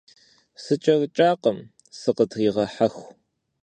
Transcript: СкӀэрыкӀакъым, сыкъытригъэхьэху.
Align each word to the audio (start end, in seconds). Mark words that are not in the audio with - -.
СкӀэрыкӀакъым, 0.63 1.59
сыкъытригъэхьэху. 1.99 3.05